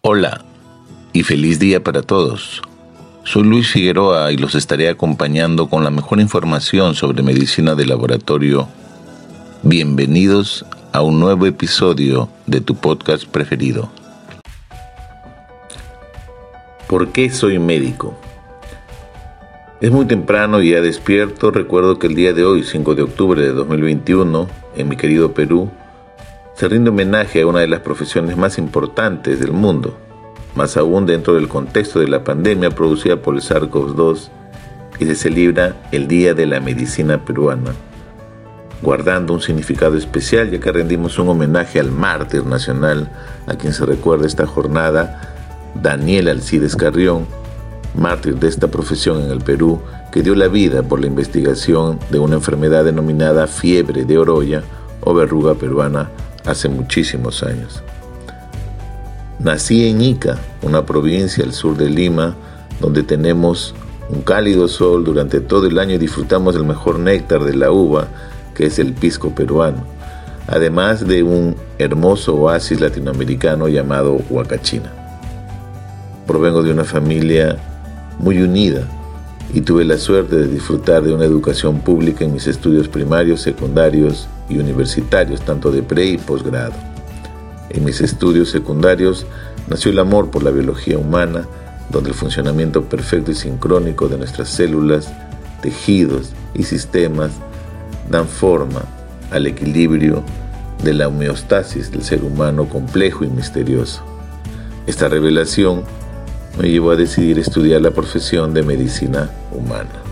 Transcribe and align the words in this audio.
Hola 0.00 0.44
y 1.12 1.24
feliz 1.24 1.58
día 1.58 1.82
para 1.82 2.02
todos. 2.02 2.62
Soy 3.24 3.42
Luis 3.42 3.72
Figueroa 3.72 4.30
y 4.30 4.36
los 4.36 4.54
estaré 4.54 4.88
acompañando 4.88 5.68
con 5.68 5.82
la 5.82 5.90
mejor 5.90 6.20
información 6.20 6.94
sobre 6.94 7.24
medicina 7.24 7.74
de 7.74 7.84
laboratorio. 7.84 8.68
Bienvenidos 9.64 10.64
a 10.92 11.02
un 11.02 11.18
nuevo 11.18 11.46
episodio 11.46 12.28
de 12.46 12.60
tu 12.60 12.76
podcast 12.76 13.26
preferido. 13.26 13.90
¿Por 16.86 17.08
qué 17.08 17.28
soy 17.30 17.58
médico? 17.58 18.16
Es 19.80 19.90
muy 19.90 20.06
temprano 20.06 20.62
y 20.62 20.70
ya 20.70 20.80
despierto. 20.80 21.50
Recuerdo 21.50 21.98
que 21.98 22.06
el 22.06 22.14
día 22.14 22.32
de 22.32 22.44
hoy, 22.44 22.62
5 22.62 22.94
de 22.94 23.02
octubre 23.02 23.42
de 23.42 23.50
2021, 23.50 24.48
en 24.76 24.88
mi 24.88 24.96
querido 24.96 25.34
Perú, 25.34 25.68
se 26.58 26.66
rinde 26.66 26.90
homenaje 26.90 27.42
a 27.42 27.46
una 27.46 27.60
de 27.60 27.68
las 27.68 27.80
profesiones 27.80 28.36
más 28.36 28.58
importantes 28.58 29.38
del 29.38 29.52
mundo, 29.52 29.96
más 30.56 30.76
aún 30.76 31.06
dentro 31.06 31.34
del 31.34 31.46
contexto 31.46 32.00
de 32.00 32.08
la 32.08 32.24
pandemia 32.24 32.70
producida 32.70 33.22
por 33.22 33.36
el 33.36 33.42
SARS-CoV-2 33.42 34.28
y 34.98 35.04
se 35.04 35.14
celebra 35.14 35.76
el 35.92 36.08
Día 36.08 36.34
de 36.34 36.46
la 36.46 36.58
Medicina 36.58 37.24
Peruana, 37.24 37.70
guardando 38.82 39.34
un 39.34 39.40
significado 39.40 39.96
especial 39.96 40.50
ya 40.50 40.58
que 40.58 40.72
rendimos 40.72 41.16
un 41.20 41.28
homenaje 41.28 41.78
al 41.78 41.92
mártir 41.92 42.44
nacional 42.44 43.08
a 43.46 43.54
quien 43.54 43.72
se 43.72 43.86
recuerda 43.86 44.26
esta 44.26 44.48
jornada 44.48 45.36
Daniel 45.80 46.26
Alcides 46.26 46.74
Carrión, 46.74 47.24
mártir 47.94 48.34
de 48.34 48.48
esta 48.48 48.66
profesión 48.66 49.22
en 49.22 49.30
el 49.30 49.42
Perú, 49.42 49.80
que 50.10 50.22
dio 50.22 50.34
la 50.34 50.48
vida 50.48 50.82
por 50.82 50.98
la 50.98 51.06
investigación 51.06 52.00
de 52.10 52.18
una 52.18 52.34
enfermedad 52.34 52.84
denominada 52.84 53.46
fiebre 53.46 54.04
de 54.04 54.18
oroya 54.18 54.64
o 55.02 55.14
verruga 55.14 55.54
peruana 55.54 56.10
hace 56.48 56.68
muchísimos 56.68 57.42
años. 57.42 57.82
Nací 59.38 59.88
en 59.88 60.00
Ica, 60.00 60.38
una 60.62 60.84
provincia 60.84 61.44
al 61.44 61.52
sur 61.52 61.76
de 61.76 61.90
Lima, 61.90 62.34
donde 62.80 63.02
tenemos 63.02 63.74
un 64.08 64.22
cálido 64.22 64.66
sol 64.66 65.04
durante 65.04 65.40
todo 65.40 65.66
el 65.66 65.78
año 65.78 65.94
y 65.94 65.98
disfrutamos 65.98 66.54
del 66.54 66.64
mejor 66.64 66.98
néctar 66.98 67.44
de 67.44 67.54
la 67.54 67.70
uva, 67.70 68.08
que 68.54 68.66
es 68.66 68.78
el 68.78 68.94
pisco 68.94 69.34
peruano, 69.34 69.84
además 70.46 71.06
de 71.06 71.22
un 71.22 71.54
hermoso 71.78 72.34
oasis 72.34 72.80
latinoamericano 72.80 73.68
llamado 73.68 74.14
Huacachina. 74.30 74.90
Provengo 76.26 76.62
de 76.62 76.72
una 76.72 76.84
familia 76.84 77.56
muy 78.18 78.40
unida 78.40 78.82
y 79.52 79.60
tuve 79.60 79.84
la 79.84 79.98
suerte 79.98 80.36
de 80.36 80.48
disfrutar 80.48 81.02
de 81.02 81.12
una 81.12 81.24
educación 81.24 81.80
pública 81.80 82.24
en 82.24 82.32
mis 82.32 82.46
estudios 82.46 82.88
primarios, 82.88 83.42
secundarios 83.42 84.28
y 84.48 84.58
universitarios, 84.58 85.42
tanto 85.42 85.70
de 85.70 85.82
pre 85.82 86.06
y 86.06 86.18
posgrado. 86.18 86.74
En 87.70 87.84
mis 87.84 88.00
estudios 88.00 88.50
secundarios 88.50 89.26
nació 89.68 89.90
el 89.90 89.98
amor 89.98 90.30
por 90.30 90.42
la 90.42 90.50
biología 90.50 90.98
humana, 90.98 91.46
donde 91.90 92.10
el 92.10 92.14
funcionamiento 92.14 92.84
perfecto 92.84 93.30
y 93.30 93.34
sincrónico 93.34 94.08
de 94.08 94.18
nuestras 94.18 94.48
células, 94.48 95.12
tejidos 95.62 96.30
y 96.54 96.62
sistemas 96.62 97.32
dan 98.10 98.26
forma 98.26 98.82
al 99.30 99.46
equilibrio 99.46 100.22
de 100.82 100.94
la 100.94 101.08
homeostasis 101.08 101.90
del 101.90 102.02
ser 102.02 102.22
humano 102.24 102.68
complejo 102.68 103.24
y 103.24 103.28
misterioso. 103.28 104.02
Esta 104.86 105.08
revelación 105.08 105.82
me 106.58 106.70
llevó 106.70 106.92
a 106.92 106.96
decidir 106.96 107.38
estudiar 107.38 107.82
la 107.82 107.90
profesión 107.90 108.54
de 108.54 108.62
medicina 108.62 109.30
humana. 109.52 110.02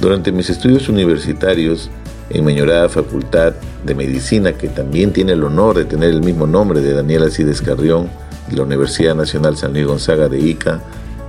Durante 0.00 0.32
mis 0.32 0.50
estudios 0.50 0.88
universitarios 0.88 1.90
en 2.30 2.44
mi 2.44 2.56
Facultad 2.88 3.54
de 3.84 3.94
Medicina, 3.94 4.52
que 4.52 4.68
también 4.68 5.12
tiene 5.12 5.32
el 5.32 5.44
honor 5.44 5.76
de 5.76 5.84
tener 5.84 6.10
el 6.10 6.22
mismo 6.22 6.46
nombre 6.46 6.80
de 6.80 6.94
Daniel 6.94 7.24
Alcides 7.24 7.60
Carrión 7.60 8.08
de 8.48 8.56
la 8.56 8.62
Universidad 8.62 9.14
Nacional 9.14 9.56
San 9.56 9.72
Luis 9.72 9.86
Gonzaga 9.86 10.28
de 10.28 10.38
Ica, 10.38 10.80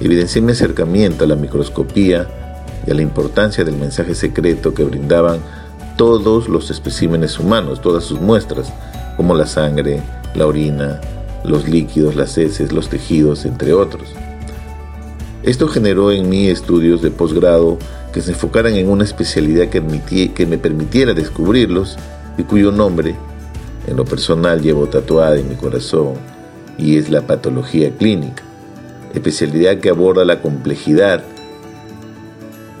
evidencié 0.00 0.42
mi 0.42 0.52
acercamiento 0.52 1.24
a 1.24 1.26
la 1.26 1.36
microscopía 1.36 2.28
y 2.86 2.90
a 2.90 2.94
la 2.94 3.02
importancia 3.02 3.64
del 3.64 3.76
mensaje 3.76 4.14
secreto 4.14 4.74
que 4.74 4.84
brindaban 4.84 5.38
todos 5.96 6.48
los 6.48 6.70
especímenes 6.70 7.38
humanos, 7.38 7.80
todas 7.80 8.04
sus 8.04 8.20
muestras, 8.20 8.72
como 9.16 9.34
la 9.34 9.46
sangre, 9.46 10.02
la 10.34 10.46
orina, 10.46 11.00
los 11.44 11.68
líquidos, 11.68 12.16
las 12.16 12.36
heces, 12.36 12.72
los 12.72 12.88
tejidos, 12.88 13.44
entre 13.44 13.72
otros. 13.72 14.08
Esto 15.42 15.68
generó 15.68 16.10
en 16.10 16.28
mí 16.28 16.48
estudios 16.48 17.02
de 17.02 17.10
posgrado 17.10 17.78
que 18.14 18.20
se 18.20 18.30
enfocaran 18.30 18.76
en 18.76 18.88
una 18.88 19.02
especialidad 19.02 19.66
que, 19.66 20.32
que 20.32 20.46
me 20.46 20.56
permitiera 20.56 21.14
descubrirlos 21.14 21.96
y 22.38 22.44
cuyo 22.44 22.70
nombre, 22.70 23.16
en 23.88 23.96
lo 23.96 24.04
personal, 24.04 24.62
llevo 24.62 24.86
tatuada 24.86 25.36
en 25.36 25.48
mi 25.48 25.56
corazón 25.56 26.14
y 26.78 26.96
es 26.96 27.10
la 27.10 27.22
patología 27.22 27.90
clínica, 27.90 28.44
especialidad 29.14 29.78
que 29.78 29.90
aborda 29.90 30.24
la 30.24 30.40
complejidad 30.40 31.24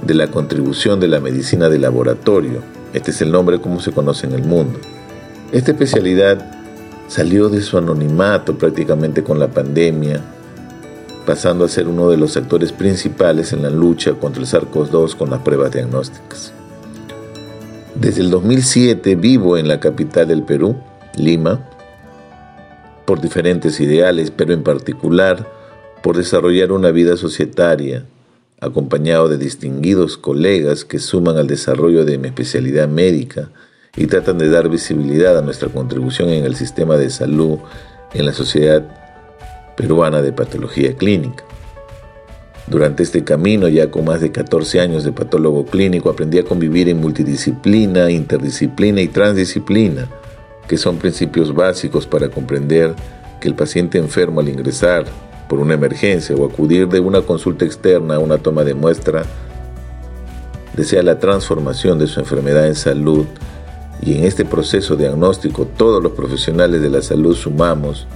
de 0.06 0.14
la 0.14 0.28
contribución 0.28 1.00
de 1.00 1.08
la 1.08 1.18
medicina 1.18 1.68
de 1.68 1.80
laboratorio. 1.80 2.60
Este 2.92 3.10
es 3.10 3.20
el 3.20 3.32
nombre 3.32 3.60
como 3.60 3.80
se 3.80 3.90
conoce 3.90 4.28
en 4.28 4.34
el 4.34 4.44
mundo. 4.44 4.78
Esta 5.50 5.72
especialidad 5.72 6.48
salió 7.08 7.48
de 7.48 7.60
su 7.60 7.76
anonimato 7.76 8.56
prácticamente 8.56 9.24
con 9.24 9.40
la 9.40 9.48
pandemia, 9.48 10.20
pasando 11.24 11.64
a 11.64 11.68
ser 11.68 11.88
uno 11.88 12.10
de 12.10 12.16
los 12.16 12.36
actores 12.36 12.72
principales 12.72 13.52
en 13.52 13.62
la 13.62 13.70
lucha 13.70 14.14
contra 14.14 14.42
el 14.42 14.48
SARS-CoV-2 14.48 15.16
con 15.16 15.30
las 15.30 15.40
pruebas 15.40 15.72
diagnósticas. 15.72 16.52
Desde 17.94 18.22
el 18.22 18.30
2007 18.30 19.14
vivo 19.16 19.56
en 19.56 19.68
la 19.68 19.80
capital 19.80 20.28
del 20.28 20.42
Perú, 20.42 20.76
Lima, 21.16 21.60
por 23.04 23.20
diferentes 23.20 23.80
ideales, 23.80 24.30
pero 24.30 24.52
en 24.52 24.62
particular 24.62 25.46
por 26.02 26.16
desarrollar 26.16 26.72
una 26.72 26.90
vida 26.90 27.16
societaria, 27.16 28.04
acompañado 28.60 29.28
de 29.28 29.38
distinguidos 29.38 30.16
colegas 30.16 30.84
que 30.84 30.98
suman 30.98 31.36
al 31.36 31.46
desarrollo 31.46 32.04
de 32.04 32.18
mi 32.18 32.28
especialidad 32.28 32.88
médica 32.88 33.50
y 33.96 34.06
tratan 34.06 34.38
de 34.38 34.48
dar 34.48 34.68
visibilidad 34.68 35.38
a 35.38 35.42
nuestra 35.42 35.68
contribución 35.68 36.30
en 36.30 36.44
el 36.44 36.56
sistema 36.56 36.96
de 36.96 37.10
salud 37.10 37.58
en 38.12 38.26
la 38.26 38.32
Sociedad 38.32 39.03
Peruana 39.76 40.22
de 40.22 40.32
Patología 40.32 40.94
Clínica. 40.96 41.44
Durante 42.66 43.02
este 43.02 43.24
camino, 43.24 43.68
ya 43.68 43.90
con 43.90 44.06
más 44.06 44.22
de 44.22 44.32
14 44.32 44.80
años 44.80 45.04
de 45.04 45.12
patólogo 45.12 45.66
clínico, 45.66 46.08
aprendí 46.08 46.38
a 46.38 46.44
convivir 46.44 46.88
en 46.88 46.98
multidisciplina, 46.98 48.10
interdisciplina 48.10 49.02
y 49.02 49.08
transdisciplina, 49.08 50.08
que 50.66 50.78
son 50.78 50.96
principios 50.96 51.54
básicos 51.54 52.06
para 52.06 52.30
comprender 52.30 52.94
que 53.40 53.48
el 53.48 53.54
paciente 53.54 53.98
enfermo 53.98 54.40
al 54.40 54.48
ingresar 54.48 55.04
por 55.48 55.58
una 55.58 55.74
emergencia 55.74 56.34
o 56.34 56.46
acudir 56.46 56.88
de 56.88 57.00
una 57.00 57.20
consulta 57.20 57.66
externa 57.66 58.14
a 58.14 58.18
una 58.18 58.38
toma 58.38 58.64
de 58.64 58.72
muestra, 58.72 59.24
desea 60.74 61.02
la 61.02 61.18
transformación 61.18 61.98
de 61.98 62.06
su 62.06 62.20
enfermedad 62.20 62.66
en 62.66 62.74
salud 62.74 63.26
y 64.00 64.16
en 64.16 64.24
este 64.24 64.46
proceso 64.46 64.96
diagnóstico 64.96 65.66
todos 65.66 66.02
los 66.02 66.12
profesionales 66.12 66.80
de 66.80 66.88
la 66.88 67.02
salud 67.02 67.36
sumamos, 67.36 68.06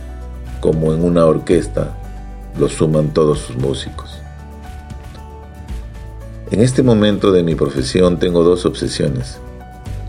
como 0.60 0.93
en 0.93 1.05
una 1.05 1.25
orquesta, 1.26 1.96
lo 2.58 2.69
suman 2.69 3.08
todos 3.08 3.38
sus 3.38 3.56
músicos. 3.56 4.19
En 6.50 6.60
este 6.60 6.82
momento 6.82 7.31
de 7.31 7.43
mi 7.43 7.55
profesión 7.55 8.19
tengo 8.19 8.43
dos 8.43 8.64
obsesiones. 8.64 9.38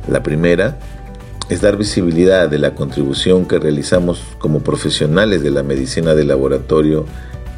La 0.08 0.24
primera 0.24 0.78
es 1.50 1.62
dar 1.62 1.78
visibilidad 1.78 2.48
de 2.48 2.60
la 2.60 2.76
contribución 2.76 3.46
que 3.46 3.60
realizamos 3.60 4.24
como 4.38 4.60
profesionales 4.60 5.44
de 5.44 5.52
la 5.52 5.64
medicina 5.64 6.16
de 6.16 6.24
laboratorio 6.24 7.06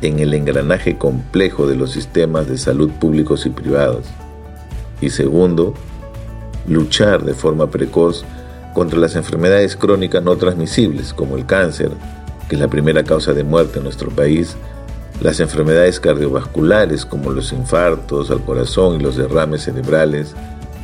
en 0.01 0.19
el 0.19 0.33
engranaje 0.33 0.97
complejo 0.97 1.67
de 1.67 1.75
los 1.75 1.91
sistemas 1.91 2.47
de 2.47 2.57
salud 2.57 2.89
públicos 2.89 3.45
y 3.45 3.49
privados. 3.49 4.05
Y 4.99 5.09
segundo, 5.09 5.73
luchar 6.67 7.23
de 7.23 7.33
forma 7.33 7.69
precoz 7.69 8.25
contra 8.73 8.99
las 8.99 9.15
enfermedades 9.15 9.75
crónicas 9.75 10.23
no 10.23 10.35
transmisibles 10.37 11.13
como 11.13 11.37
el 11.37 11.45
cáncer, 11.45 11.91
que 12.51 12.55
es 12.55 12.59
la 12.59 12.67
primera 12.67 13.05
causa 13.05 13.31
de 13.31 13.45
muerte 13.45 13.77
en 13.77 13.85
nuestro 13.85 14.09
país, 14.09 14.57
las 15.21 15.39
enfermedades 15.39 16.01
cardiovasculares 16.01 17.05
como 17.05 17.31
los 17.31 17.53
infartos 17.53 18.29
al 18.29 18.43
corazón 18.43 18.99
y 18.99 19.03
los 19.03 19.15
derrames 19.15 19.61
cerebrales, 19.61 20.35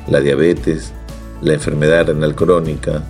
la 0.07 0.21
diabetes, 0.21 0.93
la 1.41 1.55
enfermedad 1.55 2.07
renal 2.07 2.35
crónica, 2.35 3.03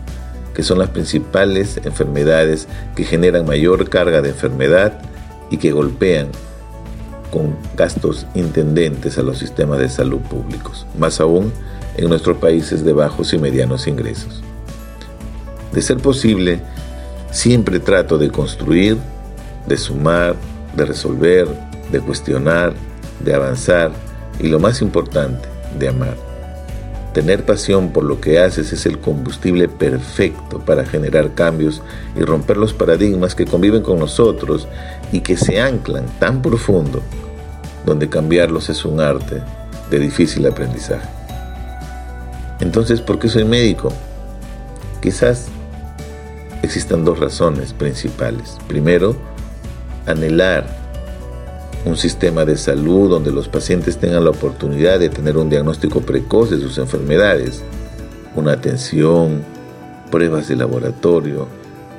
que 0.55 0.63
son 0.63 0.79
las 0.79 0.89
principales 0.89 1.79
enfermedades 1.83 2.67
que 2.95 3.03
generan 3.03 3.45
mayor 3.45 3.91
carga 3.91 4.23
de 4.23 4.29
enfermedad 4.29 5.01
y 5.51 5.57
que 5.57 5.71
golpean 5.71 6.29
con 7.29 7.55
gastos 7.75 8.25
intendentes 8.33 9.19
a 9.19 9.21
los 9.21 9.37
sistemas 9.37 9.77
de 9.77 9.89
salud 9.89 10.21
públicos, 10.21 10.87
más 10.97 11.21
aún 11.21 11.53
en 11.95 12.09
nuestros 12.09 12.37
países 12.37 12.83
de 12.83 12.93
bajos 12.93 13.33
y 13.33 13.37
medianos 13.37 13.85
ingresos. 13.85 14.41
De 15.73 15.83
ser 15.83 15.97
posible, 15.97 16.59
siempre 17.31 17.79
trato 17.79 18.17
de 18.17 18.29
construir, 18.29 18.97
de 19.67 19.77
sumar, 19.77 20.35
de 20.75 20.85
resolver, 20.85 21.47
de 21.91 21.99
cuestionar, 21.99 22.73
de 23.19 23.33
avanzar 23.33 23.91
y 24.39 24.47
lo 24.47 24.59
más 24.59 24.81
importante, 24.81 25.47
de 25.77 25.89
amar. 25.89 26.15
Tener 27.13 27.45
pasión 27.45 27.89
por 27.89 28.03
lo 28.03 28.21
que 28.21 28.39
haces 28.39 28.71
es 28.73 28.85
el 28.85 28.99
combustible 28.99 29.67
perfecto 29.67 30.59
para 30.59 30.85
generar 30.85 31.33
cambios 31.33 31.81
y 32.15 32.21
romper 32.21 32.57
los 32.57 32.73
paradigmas 32.73 33.33
que 33.33 33.45
conviven 33.45 33.81
con 33.81 33.97
nosotros 33.97 34.67
y 35.11 35.21
que 35.21 35.35
se 35.35 35.59
anclan 35.59 36.05
tan 36.19 36.41
profundo, 36.41 37.01
donde 37.85 38.09
cambiarlos 38.09 38.69
es 38.69 38.85
un 38.85 38.99
arte 38.99 39.41
de 39.89 39.99
difícil 39.99 40.45
aprendizaje. 40.45 41.07
Entonces, 42.59 43.01
¿por 43.01 43.17
qué 43.17 43.29
soy 43.29 43.45
médico? 43.45 43.91
Quizás 45.01 45.47
existan 46.67 47.05
dos 47.05 47.19
razones 47.19 47.71
principales. 47.71 48.57
Primero, 48.67 49.15
anhelar 50.05 50.67
un 51.85 51.95
sistema 51.95 52.43
de 52.43 52.57
salud 52.57 53.09
donde 53.09 53.31
los 53.31 53.47
pacientes 53.47 53.97
tengan 53.97 54.25
la 54.25 54.31
oportunidad 54.31 54.99
de 54.99 55.07
tener 55.07 55.37
un 55.37 55.49
diagnóstico 55.49 56.01
precoz 56.01 56.49
de 56.49 56.59
sus 56.59 56.77
enfermedades, 56.77 57.63
una 58.35 58.51
atención, 58.51 59.43
pruebas 60.11 60.49
de 60.49 60.57
laboratorio, 60.57 61.47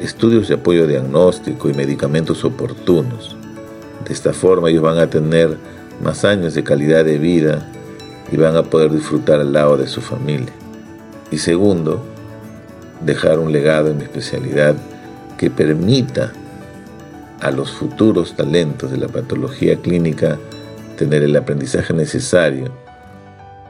estudios 0.01 0.49
de 0.49 0.57
apoyo 0.57 0.87
diagnóstico 0.87 1.71
y 1.71 1.75
medicamentos 1.75 2.45
oportunos. 2.45 3.37
De 4.07 4.13
esta 4.13 4.35
forma 4.35 4.69
ellos 4.69 4.83
van 4.83 4.99
a 4.99 5.09
tener 5.09 5.57
más 6.05 6.27
años 6.27 6.53
de 6.53 6.63
calidad 6.63 7.07
de 7.07 7.17
vida 7.17 7.67
y 8.31 8.37
van 8.37 8.57
a 8.57 8.65
poder 8.65 8.93
disfrutar 8.93 9.41
al 9.41 9.55
lado 9.55 9.79
de 9.79 9.87
su 9.87 10.03
familia. 10.03 10.53
Y 11.31 11.39
segundo, 11.39 12.05
dejar 13.01 13.39
un 13.39 13.53
legado 13.53 13.91
en 13.91 13.99
mi 13.99 14.05
especialidad 14.05 14.75
que 15.37 15.51
permita 15.51 16.33
a 17.41 17.51
los 17.51 17.71
futuros 17.73 18.35
talentos 18.35 18.91
de 18.91 18.99
la 18.99 19.09
patología 19.09 19.77
clínica 19.77 20.39
tener 20.97 21.23
el 21.23 21.37
aprendizaje 21.37 21.95
necesario 21.95 22.73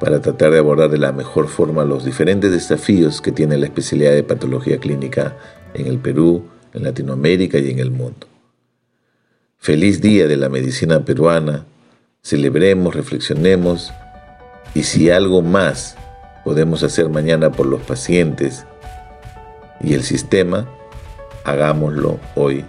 para 0.00 0.20
tratar 0.20 0.52
de 0.52 0.58
abordar 0.58 0.90
de 0.90 0.98
la 0.98 1.12
mejor 1.12 1.48
forma 1.48 1.84
los 1.84 2.04
diferentes 2.04 2.50
desafíos 2.50 3.20
que 3.20 3.32
tiene 3.32 3.58
la 3.58 3.66
especialidad 3.66 4.12
de 4.12 4.22
patología 4.22 4.78
clínica 4.78 5.36
en 5.74 5.86
el 5.86 5.98
Perú, 5.98 6.44
en 6.72 6.84
Latinoamérica 6.84 7.58
y 7.58 7.70
en 7.70 7.78
el 7.80 7.90
mundo. 7.90 8.26
Feliz 9.58 10.00
Día 10.00 10.28
de 10.28 10.36
la 10.36 10.48
Medicina 10.48 11.04
Peruana, 11.04 11.66
celebremos, 12.22 12.94
reflexionemos 12.94 13.92
y 14.74 14.84
si 14.84 15.10
algo 15.10 15.42
más 15.42 15.96
podemos 16.44 16.82
hacer 16.82 17.08
mañana 17.08 17.50
por 17.50 17.66
los 17.66 17.82
pacientes 17.82 18.64
y 19.80 19.94
el 19.94 20.02
sistema, 20.02 20.66
hagámoslo 21.44 22.18
hoy 22.34 22.64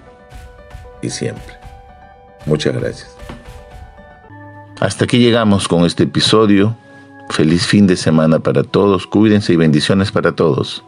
y 1.01 1.09
siempre. 1.09 1.55
Muchas 2.45 2.75
gracias. 2.75 3.15
Hasta 4.79 5.05
aquí 5.05 5.19
llegamos 5.19 5.67
con 5.67 5.85
este 5.85 6.03
episodio. 6.03 6.75
Feliz 7.29 7.65
fin 7.67 7.85
de 7.85 7.95
semana 7.95 8.39
para 8.39 8.63
todos. 8.63 9.05
Cuídense 9.07 9.53
y 9.53 9.57
bendiciones 9.57 10.11
para 10.11 10.31
todos. 10.31 10.83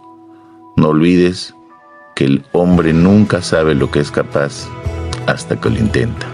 No 0.78 0.90
olvides 0.90 1.54
que 2.16 2.26
el 2.26 2.46
hombre 2.54 2.94
nunca 2.94 3.42
sabe 3.42 3.76
lo 3.76 3.92
que 3.92 4.00
es 4.00 4.12
capaz 4.12 4.68
hasta 5.28 5.60
que 5.60 5.70
lo 5.70 5.78
intenta. 5.78 6.26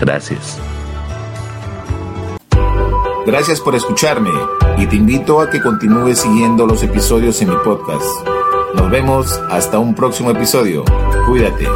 Gracias. 0.00 0.58
Gracias 3.26 3.60
por 3.60 3.74
escucharme 3.74 4.30
y 4.76 4.86
te 4.86 4.96
invito 4.96 5.40
a 5.40 5.48
que 5.48 5.62
continúes 5.62 6.18
siguiendo 6.18 6.66
los 6.66 6.82
episodios 6.82 7.40
en 7.40 7.50
mi 7.50 7.56
podcast. 7.64 8.33
Nos 8.76 8.90
vemos 8.90 9.40
hasta 9.50 9.78
un 9.78 9.94
próximo 9.94 10.30
episodio. 10.30 10.84
Cuídate. 11.26 11.66